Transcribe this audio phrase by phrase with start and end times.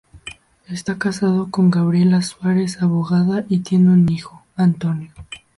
[0.67, 5.13] Está casado con Gabriela Suárez, abogada, y tiene un hijo, Antonio.